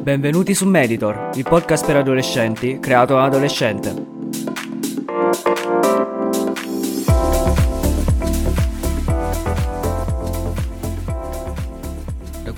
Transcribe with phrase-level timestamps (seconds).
[0.00, 3.94] Benvenuti su Meditor, il podcast per adolescenti creato da adolescente.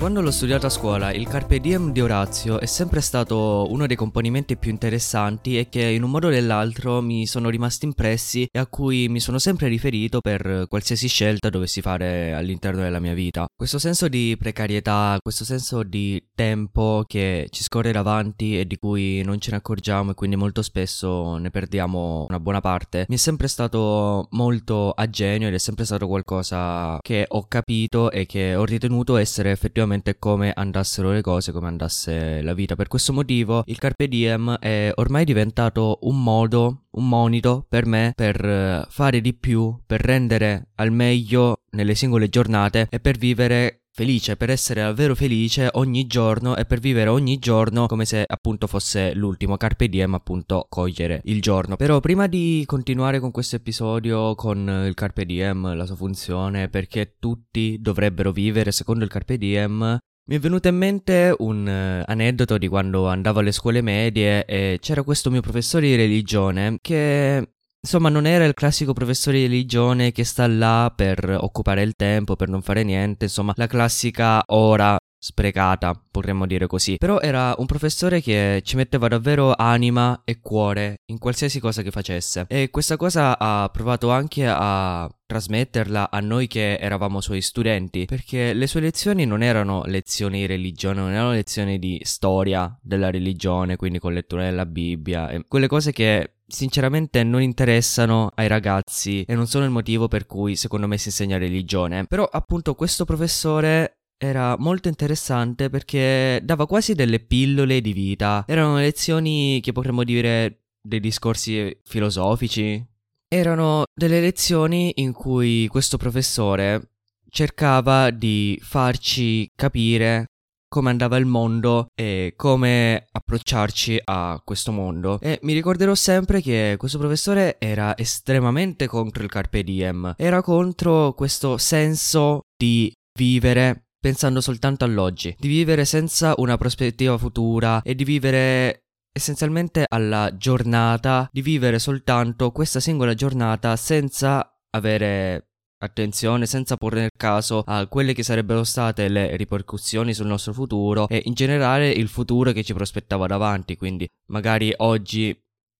[0.01, 3.95] Quando l'ho studiato a scuola, il Carpe Diem di Orazio è sempre stato uno dei
[3.95, 8.57] componimenti più interessanti e che in un modo o nell'altro mi sono rimasti impressi e
[8.57, 13.45] a cui mi sono sempre riferito per qualsiasi scelta dovessi fare all'interno della mia vita.
[13.55, 19.21] Questo senso di precarietà, questo senso di tempo che ci scorre davanti e di cui
[19.21, 23.19] non ce ne accorgiamo e quindi molto spesso ne perdiamo una buona parte, mi è
[23.19, 28.55] sempre stato molto a genio ed è sempre stato qualcosa che ho capito e che
[28.55, 32.75] ho ritenuto essere effettivamente effettivamente come andassero le cose, come andasse la vita.
[32.75, 38.13] Per questo motivo il Carpe Diem è ormai diventato un modo, un monito per me
[38.15, 43.80] per eh, fare di più, per rendere al meglio nelle singole giornate e per vivere
[43.93, 48.67] felice, per essere davvero felice ogni giorno e per vivere ogni giorno come se appunto
[48.67, 51.75] fosse l'ultimo carpe diem, appunto cogliere il giorno.
[51.75, 57.15] Però prima di continuare con questo episodio con il carpe diem, la sua funzione, perché
[57.19, 62.57] tutti dovrebbero vivere secondo il carpe diem, mi è venuto in mente un uh, aneddoto
[62.57, 68.09] di quando andavo alle scuole medie e c'era questo mio professore di religione che Insomma,
[68.09, 72.47] non era il classico professore di religione che sta là per occupare il tempo, per
[72.47, 76.97] non fare niente, insomma, la classica ora sprecata, potremmo dire così.
[76.97, 81.89] Però era un professore che ci metteva davvero anima e cuore in qualsiasi cosa che
[81.89, 82.45] facesse.
[82.47, 88.53] E questa cosa ha provato anche a trasmetterla a noi che eravamo suoi studenti, perché
[88.53, 93.75] le sue lezioni non erano lezioni di religione, non erano lezioni di storia della religione,
[93.75, 99.33] quindi con lettura della Bibbia, e quelle cose che sinceramente non interessano ai ragazzi e
[99.35, 102.05] non sono il motivo per cui secondo me si insegna religione.
[102.05, 108.43] Però appunto questo professore era molto interessante perché dava quasi delle pillole di vita.
[108.47, 112.85] Erano lezioni che potremmo dire dei discorsi filosofici.
[113.27, 116.89] Erano delle lezioni in cui questo professore
[117.29, 120.25] cercava di farci capire
[120.71, 125.19] come andava il mondo e come approcciarci a questo mondo.
[125.19, 131.11] E mi ricorderò sempre che questo professore era estremamente contro il carpe diem, era contro
[131.11, 132.89] questo senso di
[133.19, 140.37] vivere pensando soltanto all'oggi, di vivere senza una prospettiva futura e di vivere essenzialmente alla
[140.37, 145.50] giornata, di vivere soltanto questa singola giornata senza avere
[145.81, 151.07] attenzione senza porre nel caso a quelle che sarebbero state le ripercussioni sul nostro futuro
[151.07, 155.37] e in generale il futuro che ci prospettava davanti, quindi magari oggi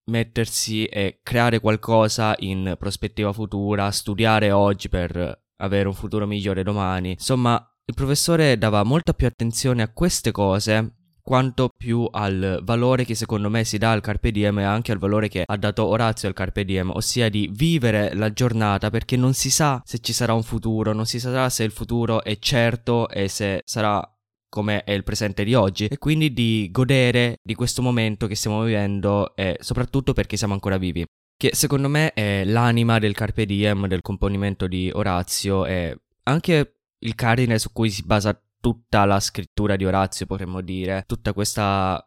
[0.10, 7.12] mettersi e creare qualcosa in prospettiva futura, studiare oggi per avere un futuro migliore domani.
[7.12, 13.16] Insomma, il professore dava molta più attenzione a queste cose quanto più al valore che
[13.16, 16.28] secondo me si dà al carpe diem e anche al valore che ha dato Orazio
[16.28, 20.34] al carpe diem, ossia di vivere la giornata perché non si sa se ci sarà
[20.34, 24.02] un futuro, non si sa se il futuro è certo e se sarà
[24.50, 28.64] come è il presente di oggi e quindi di godere di questo momento che stiamo
[28.64, 31.06] vivendo e soprattutto perché siamo ancora vivi.
[31.38, 37.16] Che secondo me è l'anima del carpe diem, del componimento di Orazio e anche il
[37.16, 42.02] cardine su cui si basa tutta la scrittura di Orazio, potremmo dire, tutta questa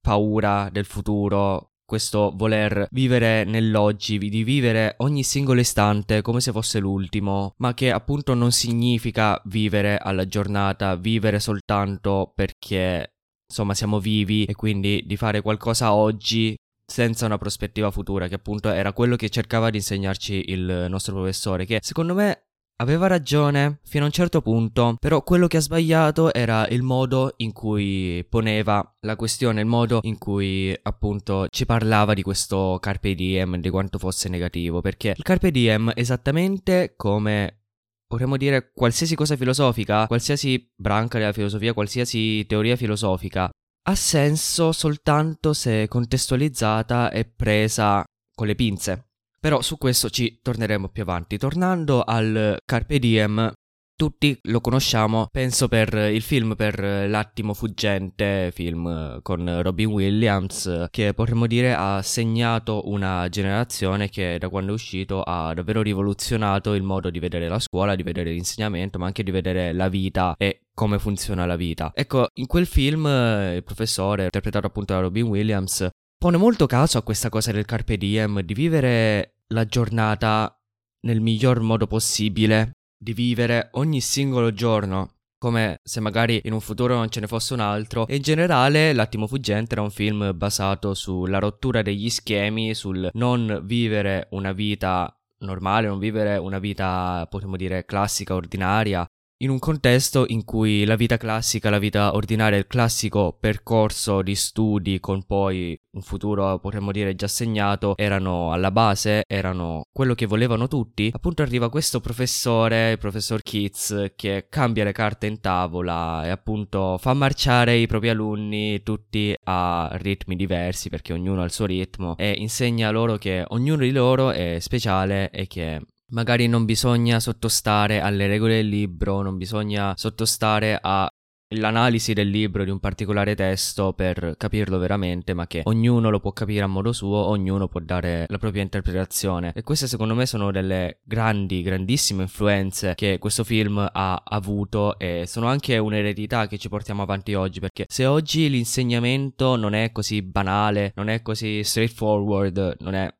[0.00, 6.78] paura del futuro, questo voler vivere nell'oggi, di vivere ogni singolo istante come se fosse
[6.78, 13.14] l'ultimo, ma che appunto non significa vivere alla giornata, vivere soltanto perché
[13.48, 16.54] insomma siamo vivi e quindi di fare qualcosa oggi
[16.86, 21.64] senza una prospettiva futura, che appunto era quello che cercava di insegnarci il nostro professore,
[21.64, 22.43] che secondo me
[22.78, 27.34] Aveva ragione fino a un certo punto, però quello che ha sbagliato era il modo
[27.36, 33.14] in cui poneva la questione, il modo in cui appunto ci parlava di questo carpe
[33.14, 37.60] diem, di quanto fosse negativo, perché il carpe diem esattamente come
[38.08, 43.48] potremmo dire qualsiasi cosa filosofica, qualsiasi branca della filosofia, qualsiasi teoria filosofica,
[43.86, 48.02] ha senso soltanto se contestualizzata e presa
[48.34, 49.10] con le pinze.
[49.44, 51.36] Però su questo ci torneremo più avanti.
[51.36, 53.52] Tornando al Carpe Diem,
[53.94, 61.12] tutti lo conosciamo, penso per il film per L'attimo fuggente, film con Robin Williams, che
[61.12, 66.82] potremmo dire ha segnato una generazione che da quando è uscito ha davvero rivoluzionato il
[66.82, 70.62] modo di vedere la scuola, di vedere l'insegnamento, ma anche di vedere la vita e
[70.72, 71.92] come funziona la vita.
[71.94, 75.86] Ecco, in quel film il professore, interpretato appunto da Robin Williams,
[76.16, 80.56] pone molto caso a questa cosa del carpe diem, di vivere la giornata
[81.00, 85.14] nel miglior modo possibile, di vivere ogni singolo giorno
[85.44, 88.06] come se magari in un futuro non ce ne fosse un altro.
[88.06, 93.60] E in generale L'attimo fuggente era un film basato sulla rottura degli schemi, sul non
[93.64, 99.06] vivere una vita normale, non vivere una vita, potremmo dire, classica, ordinaria,
[99.38, 104.34] in un contesto in cui la vita classica, la vita ordinaria, il classico percorso di
[104.34, 110.26] studi con poi un futuro potremmo dire già segnato, erano alla base, erano quello che
[110.26, 116.24] volevano tutti, appunto arriva questo professore, il professor Keats, che cambia le carte in tavola
[116.24, 121.52] e appunto fa marciare i propri alunni tutti a ritmi diversi perché ognuno ha il
[121.52, 126.64] suo ritmo e insegna loro che ognuno di loro è speciale e che magari non
[126.64, 133.34] bisogna sottostare alle regole del libro, non bisogna sottostare all'analisi del libro di un particolare
[133.34, 137.80] testo per capirlo veramente, ma che ognuno lo può capire a modo suo, ognuno può
[137.80, 139.52] dare la propria interpretazione.
[139.54, 145.24] E queste secondo me sono delle grandi, grandissime influenze che questo film ha avuto e
[145.26, 150.22] sono anche un'eredità che ci portiamo avanti oggi, perché se oggi l'insegnamento non è così
[150.22, 153.12] banale, non è così straightforward, non è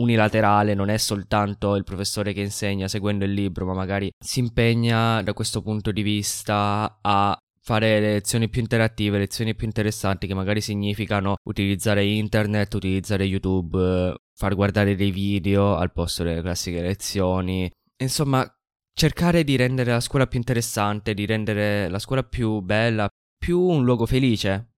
[0.00, 5.22] unilaterale, non è soltanto il professore che insegna seguendo il libro, ma magari si impegna
[5.22, 10.60] da questo punto di vista a fare lezioni più interattive, lezioni più interessanti che magari
[10.60, 17.70] significano utilizzare internet, utilizzare YouTube, far guardare dei video al posto delle classiche lezioni.
[18.02, 18.50] Insomma,
[18.92, 23.08] cercare di rendere la scuola più interessante, di rendere la scuola più bella,
[23.38, 24.69] più un luogo felice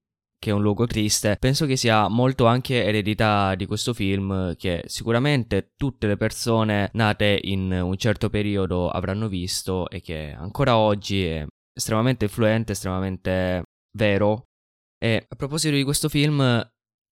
[0.43, 4.83] che è un luogo triste, penso che sia molto anche eredità di questo film che
[4.87, 11.25] sicuramente tutte le persone nate in un certo periodo avranno visto e che ancora oggi
[11.25, 13.63] è estremamente influente, estremamente
[13.97, 14.43] vero.
[14.99, 16.61] E a proposito di questo film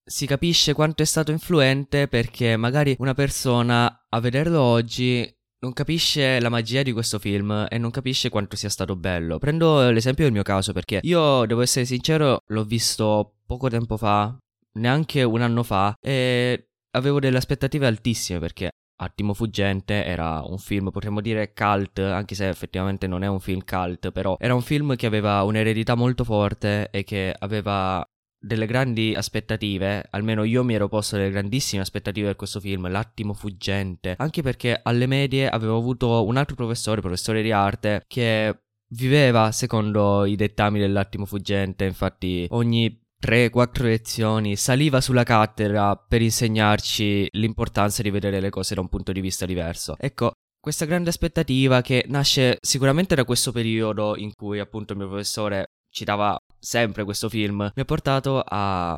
[0.05, 6.41] si capisce quanto è stato influente perché magari una persona a vederlo oggi non capisce
[6.41, 9.39] la magia di questo film e non capisce quanto sia stato bello.
[9.39, 14.37] Prendo l'esempio del mio caso perché io, devo essere sincero, l'ho visto poco tempo fa,
[14.79, 18.71] neanche un anno fa, e avevo delle aspettative altissime perché
[19.03, 23.62] Attimo Fuggente era un film, potremmo dire cult, anche se effettivamente non è un film
[23.65, 28.07] cult, però era un film che aveva un'eredità molto forte e che aveva
[28.41, 33.35] delle grandi aspettative, almeno io mi ero posto delle grandissime aspettative per questo film, L'attimo
[33.35, 39.53] fuggente, anche perché alle medie avevo avuto un altro professore, professore di arte, che viveva
[39.53, 48.03] secondo i dettami dell'attimo fuggente, infatti ogni 3-4 lezioni saliva sulla cattedra per insegnarci l'importanza
[48.03, 49.97] di vedere le cose da un punto di vista diverso.
[49.99, 55.09] Ecco, questa grande aspettativa che nasce sicuramente da questo periodo in cui appunto il mio
[55.09, 58.97] professore citava sempre questo film, mi ha portato a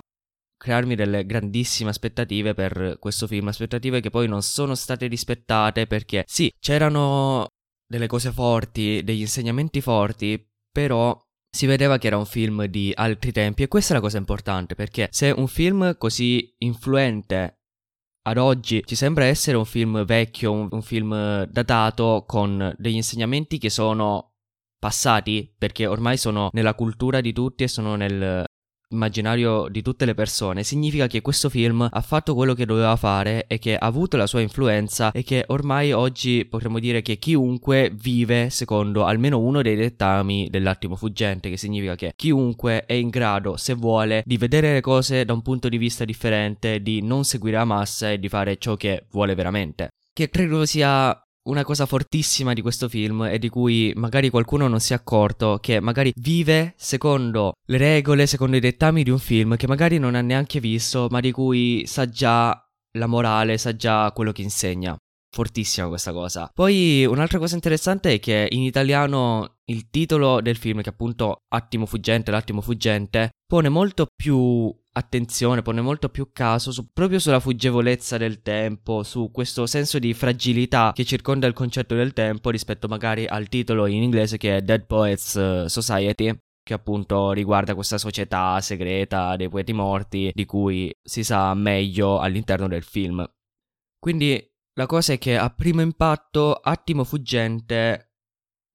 [0.56, 6.24] crearmi delle grandissime aspettative per questo film, aspettative che poi non sono state rispettate perché
[6.26, 7.46] sì, c'erano
[7.84, 11.18] delle cose forti, degli insegnamenti forti, però
[11.54, 14.74] si vedeva che era un film di altri tempi e questa è la cosa importante
[14.74, 17.58] perché se un film così influente
[18.22, 23.58] ad oggi ci sembra essere un film vecchio, un, un film datato con degli insegnamenti
[23.58, 24.31] che sono
[24.82, 28.44] passati perché ormai sono nella cultura di tutti e sono nel
[28.92, 33.46] immaginario di tutte le persone, significa che questo film ha fatto quello che doveva fare
[33.46, 37.90] e che ha avuto la sua influenza e che ormai oggi potremmo dire che chiunque
[37.94, 43.56] vive secondo almeno uno dei dettami dell'attimo fuggente, che significa che chiunque è in grado,
[43.56, 47.56] se vuole, di vedere le cose da un punto di vista differente, di non seguire
[47.56, 49.90] la massa e di fare ciò che vuole veramente.
[50.12, 54.80] Che credo sia una cosa fortissima di questo film e di cui magari qualcuno non
[54.80, 59.56] si è accorto, che magari vive secondo le regole, secondo i dettami di un film
[59.56, 62.64] che magari non ha neanche visto, ma di cui sa già
[62.98, 64.96] la morale, sa già quello che insegna.
[65.34, 66.50] Fortissima questa cosa.
[66.52, 71.86] Poi un'altra cosa interessante è che in italiano il titolo del film, che appunto Attimo
[71.86, 78.18] fuggente, l'attimo fuggente, pone molto più attenzione, pone molto più caso su, proprio sulla fuggevolezza
[78.18, 83.26] del tempo, su questo senso di fragilità che circonda il concetto del tempo rispetto magari
[83.26, 88.60] al titolo in inglese che è Dead Poets eh, Society, che appunto riguarda questa società
[88.60, 93.26] segreta dei poeti morti di cui si sa meglio all'interno del film.
[93.98, 98.12] Quindi la cosa è che a primo impatto Attimo Fuggente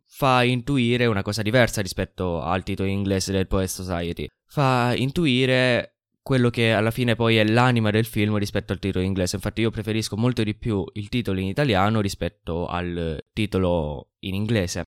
[0.06, 4.27] fa intuire una cosa diversa rispetto al titolo inglese del Poet Society.
[4.46, 9.36] Fa intuire quello che alla fine poi è l'anima del film rispetto al titolo inglese.
[9.36, 14.84] Infatti io preferisco molto di più il titolo in italiano rispetto al titolo in inglese.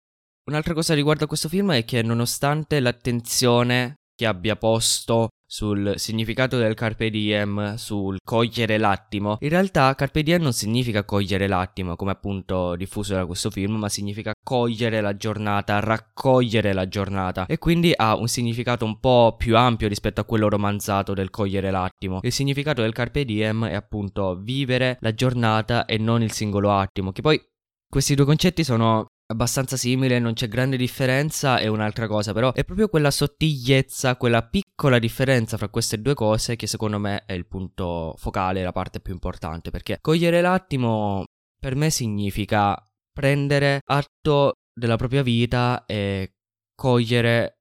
[0.44, 6.58] Un'altra cosa riguardo a questo film è che nonostante l'attenzione che abbia posto sul significato
[6.58, 12.10] del carpe diem, sul cogliere l'attimo, in realtà carpe diem non significa cogliere l'attimo, come
[12.10, 17.92] appunto diffuso da questo film, ma significa cogliere la giornata, raccogliere la giornata e quindi
[17.94, 22.18] ha un significato un po' più ampio rispetto a quello romanzato del cogliere l'attimo.
[22.22, 27.12] Il significato del carpe diem è appunto vivere la giornata e non il singolo attimo,
[27.12, 27.40] che poi
[27.88, 32.64] questi due concetti sono abbastanza simili, non c'è grande differenza, è un'altra cosa, però è
[32.64, 37.46] proprio quella sottigliezza, quella piccola differenza fra queste due cose che secondo me è il
[37.46, 41.24] punto focale, la parte più importante, perché cogliere l'attimo
[41.58, 42.76] per me significa
[43.12, 46.34] prendere atto della propria vita e
[46.74, 47.60] cogliere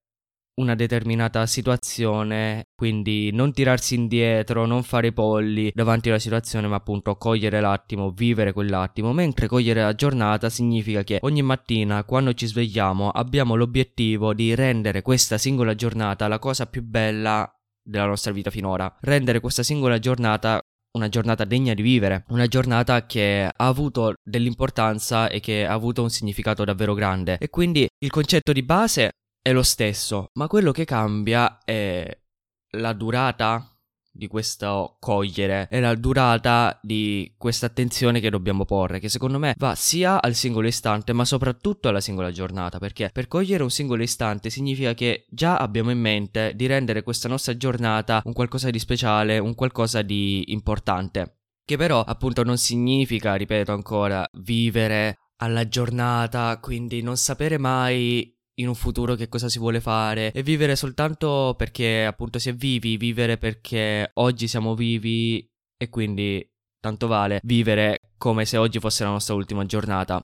[0.56, 6.76] una determinata situazione, quindi non tirarsi indietro, non fare i polli davanti alla situazione, ma
[6.76, 12.46] appunto cogliere l'attimo, vivere quell'attimo, mentre cogliere la giornata significa che ogni mattina quando ci
[12.46, 18.50] svegliamo abbiamo l'obiettivo di rendere questa singola giornata la cosa più bella della nostra vita
[18.50, 20.62] finora, rendere questa singola giornata
[20.94, 26.04] una giornata degna di vivere, una giornata che ha avuto dell'importanza e che ha avuto
[26.04, 27.38] un significato davvero grande.
[27.40, 32.18] E quindi il concetto di base è lo stesso, ma quello che cambia è
[32.78, 33.68] la durata
[34.10, 39.54] di questo cogliere e la durata di questa attenzione che dobbiamo porre, che secondo me
[39.58, 44.02] va sia al singolo istante, ma soprattutto alla singola giornata, perché per cogliere un singolo
[44.02, 48.80] istante significa che già abbiamo in mente di rendere questa nostra giornata un qualcosa di
[48.80, 51.40] speciale, un qualcosa di importante.
[51.66, 58.68] Che però appunto non significa, ripeto ancora, vivere alla giornata, quindi non sapere mai in
[58.68, 60.32] un futuro che cosa si vuole fare.
[60.32, 66.48] E vivere soltanto perché appunto si è vivi, vivere perché oggi siamo vivi e quindi
[66.80, 70.22] tanto vale vivere come se oggi fosse la nostra ultima giornata.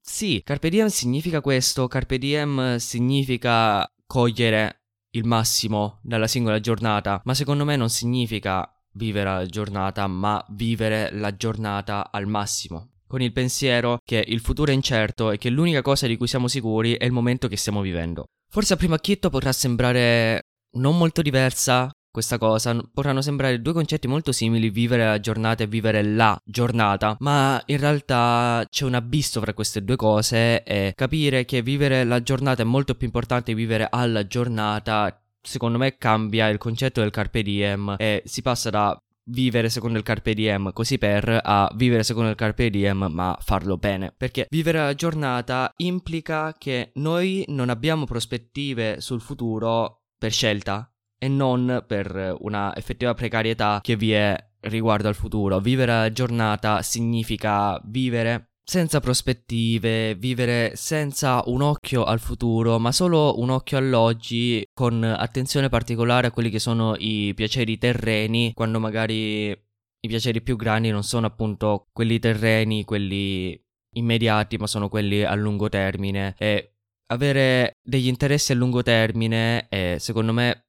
[0.00, 4.82] Sì, Carpe Diem significa questo, Carpe Diem significa cogliere
[5.16, 11.10] il massimo dalla singola giornata, ma secondo me non significa vivere la giornata, ma vivere
[11.12, 15.82] la giornata al massimo con il pensiero che il futuro è incerto e che l'unica
[15.82, 18.26] cosa di cui siamo sicuri è il momento che stiamo vivendo.
[18.48, 20.42] Forse a primo acchitto potrà sembrare
[20.76, 25.66] non molto diversa questa cosa, potranno sembrare due concetti molto simili, vivere la giornata e
[25.66, 31.44] vivere la giornata, ma in realtà c'è un abisso fra queste due cose e capire
[31.44, 36.48] che vivere la giornata è molto più importante di vivere alla giornata secondo me cambia
[36.48, 38.98] il concetto del carpe diem e si passa da
[39.28, 43.76] vivere secondo il carpe diem così per a vivere secondo il carpe diem ma farlo
[43.76, 44.12] bene.
[44.16, 51.28] Perché vivere la giornata implica che noi non abbiamo prospettive sul futuro per scelta e
[51.28, 55.60] non per una effettiva precarietà che vi è riguardo al futuro.
[55.60, 63.38] Vivere la giornata significa vivere senza prospettive, vivere senza un occhio al futuro, ma solo
[63.38, 69.50] un occhio all'oggi, con attenzione particolare a quelli che sono i piaceri terreni, quando magari
[69.50, 73.56] i piaceri più grandi non sono appunto quelli terreni, quelli
[73.94, 76.34] immediati, ma sono quelli a lungo termine.
[76.36, 76.72] E
[77.12, 80.64] avere degli interessi a lungo termine è, secondo me,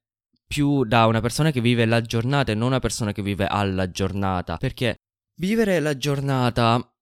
[0.46, 3.90] più da una persona che vive la giornata e non una persona che vive alla
[3.90, 4.56] giornata.
[4.56, 4.94] Perché
[5.40, 6.92] vivere la giornata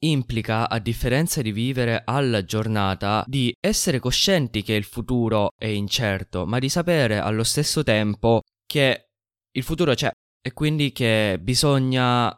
[0.00, 6.46] implica, a differenza di vivere alla giornata, di essere coscienti che il futuro è incerto,
[6.46, 9.06] ma di sapere allo stesso tempo che
[9.52, 10.10] il futuro c'è
[10.42, 12.34] e quindi che bisogna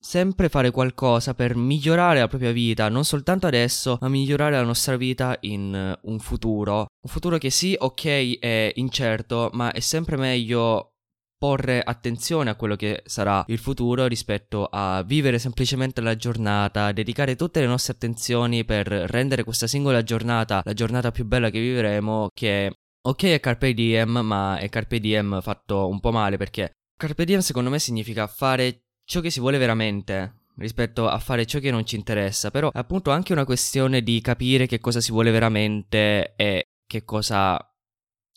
[0.00, 4.96] sempre fare qualcosa per migliorare la propria vita, non soltanto adesso, ma migliorare la nostra
[4.96, 6.78] vita in un futuro.
[6.80, 10.92] Un futuro che sì, ok, è incerto, ma è sempre meglio
[11.38, 17.36] porre attenzione a quello che sarà il futuro rispetto a vivere semplicemente la giornata, dedicare
[17.36, 22.28] tutte le nostre attenzioni per rendere questa singola giornata la giornata più bella che vivremo,
[22.34, 27.24] che ok è Carpe Diem, ma è Carpe Diem fatto un po' male perché Carpe
[27.24, 31.70] Diem secondo me significa fare ciò che si vuole veramente, rispetto a fare ciò che
[31.70, 35.30] non ci interessa, però è appunto anche una questione di capire che cosa si vuole
[35.30, 37.58] veramente e che cosa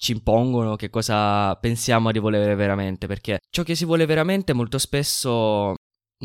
[0.01, 4.79] ci impongono, che cosa pensiamo di volere veramente, perché ciò che si vuole veramente molto
[4.79, 5.75] spesso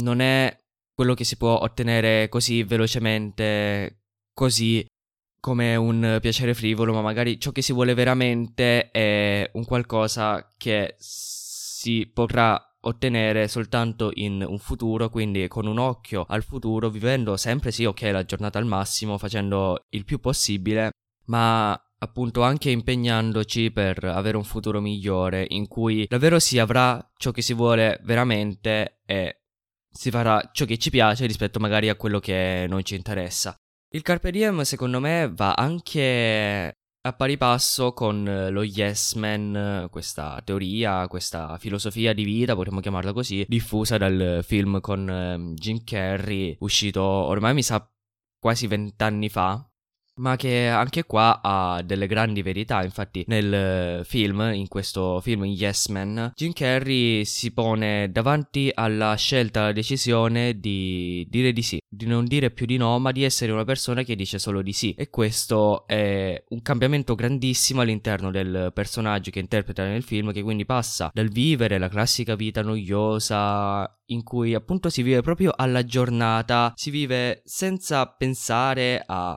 [0.00, 0.58] non è
[0.94, 4.82] quello che si può ottenere così velocemente, così
[5.38, 10.96] come un piacere frivolo, ma magari ciò che si vuole veramente è un qualcosa che
[10.98, 17.72] si potrà ottenere soltanto in un futuro, quindi con un occhio al futuro, vivendo sempre
[17.72, 20.92] sì, ok, la giornata al massimo, facendo il più possibile,
[21.26, 27.30] ma appunto anche impegnandoci per avere un futuro migliore in cui davvero si avrà ciò
[27.30, 29.42] che si vuole veramente e
[29.90, 33.56] si farà ciò che ci piace rispetto magari a quello che non ci interessa.
[33.94, 36.74] Il Carpe Diem secondo me va anche
[37.06, 43.12] a pari passo con lo Yes Man, questa teoria, questa filosofia di vita, potremmo chiamarla
[43.12, 47.88] così, diffusa dal film con ehm, Jim Carrey, uscito ormai mi sa
[48.40, 49.64] quasi vent'anni fa,
[50.16, 52.82] ma che anche qua ha delle grandi verità.
[52.82, 59.60] Infatti, nel film, in questo film Yes Man, Jim Carrey si pone davanti alla scelta,
[59.62, 63.52] alla decisione di dire di sì, di non dire più di no, ma di essere
[63.52, 64.94] una persona che dice solo di sì.
[64.96, 70.64] E questo è un cambiamento grandissimo all'interno del personaggio che interpreta nel film, che quindi
[70.64, 76.72] passa dal vivere la classica vita noiosa in cui appunto si vive proprio alla giornata,
[76.76, 79.36] si vive senza pensare a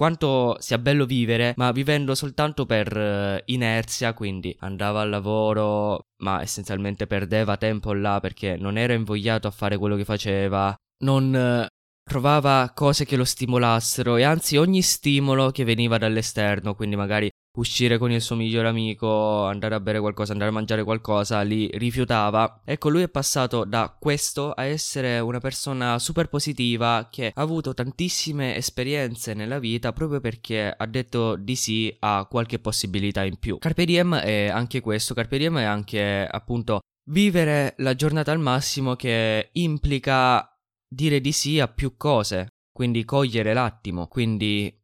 [0.00, 6.40] quanto sia bello vivere, ma vivendo soltanto per uh, inerzia, quindi andava al lavoro, ma
[6.40, 11.68] essenzialmente perdeva tempo là perché non era invogliato a fare quello che faceva, non
[12.02, 17.98] trovava cose che lo stimolassero e anzi ogni stimolo che veniva dall'esterno, quindi magari uscire
[17.98, 22.62] con il suo migliore amico, andare a bere qualcosa, andare a mangiare qualcosa, li rifiutava.
[22.64, 27.74] Ecco, lui è passato da questo a essere una persona super positiva che ha avuto
[27.74, 33.58] tantissime esperienze nella vita proprio perché ha detto di sì a qualche possibilità in più.
[33.58, 36.80] Carpe diem è anche questo, Carpe diem è anche appunto
[37.10, 40.46] vivere la giornata al massimo che implica
[40.88, 44.79] dire di sì a più cose, quindi cogliere l'attimo, quindi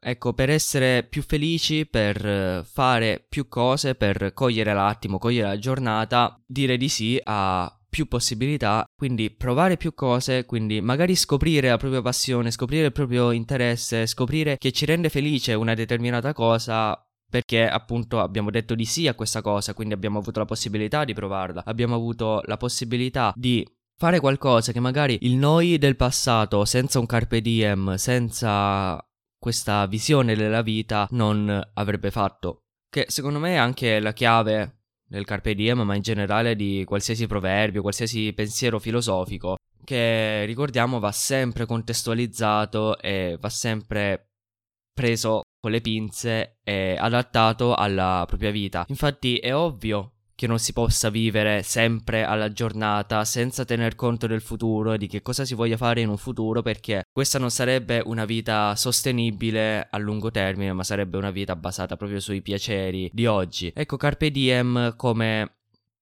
[0.00, 5.58] Ecco, per essere più felici, per eh, fare più cose, per cogliere l'attimo, cogliere la
[5.58, 11.78] giornata, dire di sì a più possibilità, quindi provare più cose, quindi magari scoprire la
[11.78, 17.68] propria passione, scoprire il proprio interesse, scoprire che ci rende felice una determinata cosa perché
[17.68, 21.62] appunto abbiamo detto di sì a questa cosa, quindi abbiamo avuto la possibilità di provarla,
[21.64, 27.06] abbiamo avuto la possibilità di fare qualcosa che magari il noi del passato, senza un
[27.06, 28.98] carpe diem, senza
[29.38, 32.62] questa visione della vita non avrebbe fatto.
[32.90, 37.26] Che secondo me è anche la chiave del carpe diem, ma in generale di qualsiasi
[37.26, 44.32] proverbio, qualsiasi pensiero filosofico, che ricordiamo va sempre contestualizzato e va sempre
[44.92, 48.84] preso con le pinze e adattato alla propria vita.
[48.88, 54.40] Infatti è ovvio che non si possa vivere sempre alla giornata senza tener conto del
[54.40, 58.00] futuro e di che cosa si voglia fare in un futuro perché questa non sarebbe
[58.04, 63.26] una vita sostenibile a lungo termine ma sarebbe una vita basata proprio sui piaceri di
[63.26, 63.72] oggi.
[63.74, 65.56] Ecco Carpe Diem come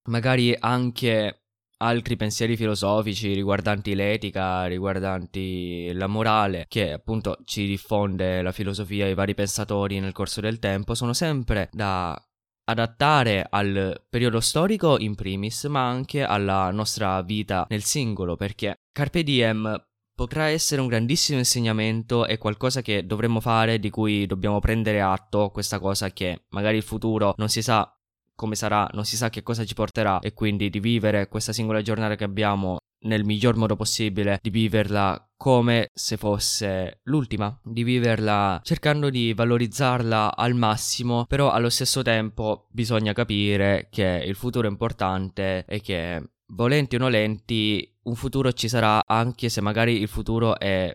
[0.09, 1.41] magari anche
[1.79, 9.11] altri pensieri filosofici riguardanti l'etica, riguardanti la morale, che appunto ci diffonde la filosofia e
[9.11, 12.21] i vari pensatori nel corso del tempo, sono sempre da
[12.69, 19.23] adattare al periodo storico in primis, ma anche alla nostra vita nel singolo, perché Carpe
[19.23, 25.01] Diem potrà essere un grandissimo insegnamento e qualcosa che dovremmo fare, di cui dobbiamo prendere
[25.01, 27.91] atto, questa cosa che magari il futuro non si sa
[28.35, 31.83] come sarà, non si sa che cosa ci porterà e quindi di vivere questa singola
[31.83, 38.61] giornata che abbiamo nel miglior modo possibile, di viverla come se fosse l'ultima, di viverla
[38.63, 44.71] cercando di valorizzarla al massimo, però allo stesso tempo bisogna capire che il futuro è
[44.71, 50.59] importante e che volenti o nolenti un futuro ci sarà anche se magari il futuro
[50.59, 50.93] è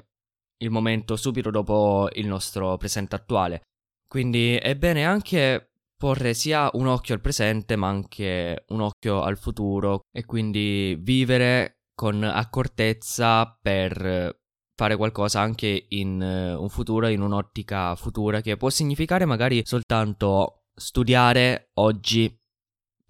[0.61, 3.61] il momento subito dopo il nostro presente attuale.
[4.07, 5.71] Quindi è bene anche
[6.01, 11.80] porre sia un occhio al presente ma anche un occhio al futuro e quindi vivere
[11.93, 14.39] con accortezza per
[14.75, 20.63] fare qualcosa anche in uh, un futuro, in un'ottica futura, che può significare magari soltanto
[20.73, 22.40] studiare oggi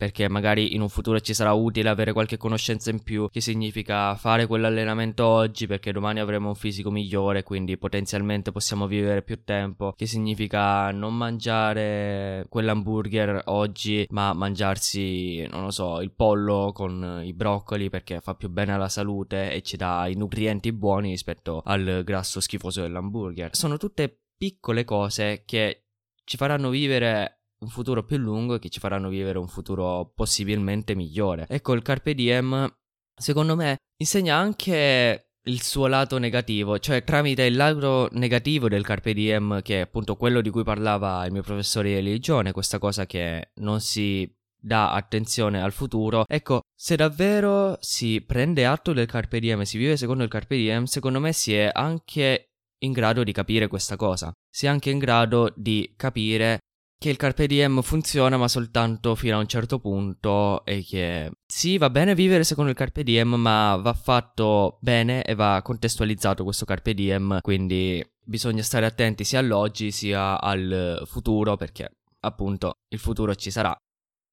[0.01, 4.15] perché magari in un futuro ci sarà utile avere qualche conoscenza in più, che significa
[4.15, 9.93] fare quell'allenamento oggi perché domani avremo un fisico migliore, quindi potenzialmente possiamo vivere più tempo,
[9.95, 17.33] che significa non mangiare quell'hamburger oggi, ma mangiarsi, non lo so, il pollo con i
[17.33, 22.01] broccoli perché fa più bene alla salute e ci dà i nutrienti buoni rispetto al
[22.03, 23.55] grasso schifoso dell'hamburger.
[23.55, 25.83] Sono tutte piccole cose che
[26.23, 30.95] ci faranno vivere un futuro più lungo e che ci faranno vivere un futuro possibilmente
[30.95, 31.45] migliore.
[31.47, 32.67] Ecco, il Carpe Diem,
[33.15, 39.13] secondo me, insegna anche il suo lato negativo, cioè tramite il lato negativo del Carpe
[39.13, 43.06] Diem, che è appunto quello di cui parlava il mio professore di religione, questa cosa
[43.06, 46.26] che non si dà attenzione al futuro.
[46.28, 50.56] Ecco, se davvero si prende atto del Carpe Diem e si vive secondo il Carpe
[50.58, 52.50] Diem, secondo me si è anche
[52.84, 54.32] in grado di capire questa cosa.
[54.50, 56.60] Si è anche in grado di capire
[57.01, 61.79] che il carpe diem funziona ma soltanto fino a un certo punto e che sì,
[61.79, 66.63] va bene vivere secondo il carpe diem, ma va fatto bene e va contestualizzato questo
[66.63, 73.33] carpe diem, quindi bisogna stare attenti sia all'oggi sia al futuro perché appunto il futuro
[73.33, 73.75] ci sarà,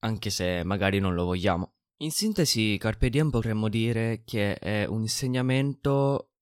[0.00, 1.70] anche se magari non lo vogliamo.
[2.02, 6.33] In sintesi, carpe diem potremmo dire che è un insegnamento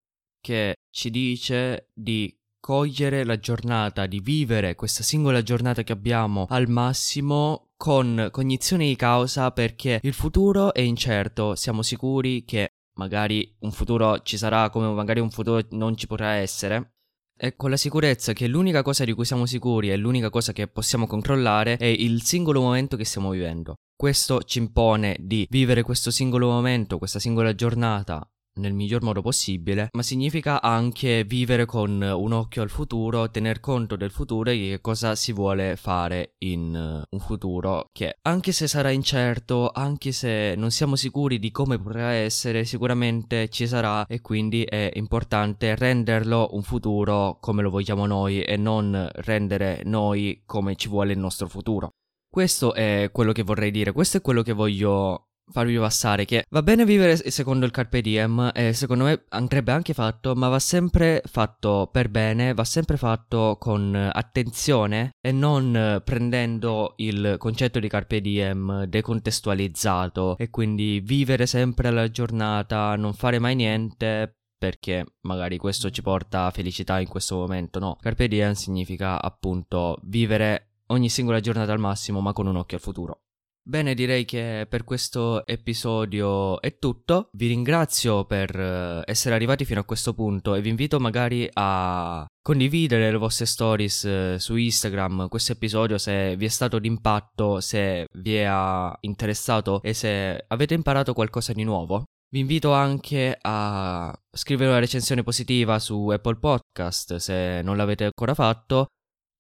[0.41, 2.37] che ci dice di
[2.67, 8.97] cogliere la giornata, di vivere questa singola giornata che abbiamo al massimo con cognizione di
[8.97, 14.89] causa perché il futuro è incerto, siamo sicuri che magari un futuro ci sarà come
[14.89, 16.95] magari un futuro non ci potrà essere.
[17.39, 20.67] E con la sicurezza che l'unica cosa di cui siamo sicuri e l'unica cosa che
[20.67, 23.77] possiamo controllare è il singolo momento che stiamo vivendo.
[23.95, 29.89] Questo ci impone di vivere questo singolo momento, questa singola giornata nel miglior modo possibile,
[29.93, 34.81] ma significa anche vivere con un occhio al futuro, tener conto del futuro e che
[34.81, 40.55] cosa si vuole fare in uh, un futuro che anche se sarà incerto, anche se
[40.57, 46.49] non siamo sicuri di come potrà essere, sicuramente ci sarà e quindi è importante renderlo
[46.53, 51.49] un futuro come lo vogliamo noi e non rendere noi come ci vuole il nostro
[51.49, 51.91] futuro.
[52.29, 56.63] Questo è quello che vorrei dire, questo è quello che voglio farvi passare che va
[56.63, 61.23] bene vivere secondo il carpe diem e secondo me andrebbe anche fatto ma va sempre
[61.25, 68.21] fatto per bene va sempre fatto con attenzione e non prendendo il concetto di carpe
[68.21, 75.91] diem decontestualizzato e quindi vivere sempre la giornata non fare mai niente perché magari questo
[75.91, 77.97] ci porta felicità in questo momento no?
[78.01, 82.83] Carpe diem significa appunto vivere ogni singola giornata al massimo ma con un occhio al
[82.83, 83.21] futuro
[83.69, 87.31] Bene, direi che per questo episodio è tutto.
[87.33, 92.25] Vi ringrazio per eh, essere arrivati fino a questo punto e vi invito magari a
[92.41, 98.07] condividere le vostre stories eh, su Instagram questo episodio se vi è stato d'impatto, se
[98.19, 102.05] vi ha interessato e se avete imparato qualcosa di nuovo.
[102.29, 108.35] Vi invito anche a scrivere una recensione positiva su Apple Podcast se non l'avete ancora
[108.35, 108.87] fatto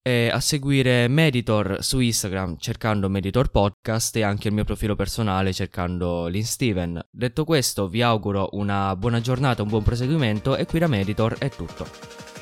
[0.06, 5.52] e a seguire Meditor su Instagram cercando Meditor Podcast e anche il mio profilo personale
[5.52, 7.08] cercando l'Insteven.
[7.10, 11.48] Detto questo vi auguro una buona giornata, un buon proseguimento e qui da Meditor è
[11.48, 12.35] tutto.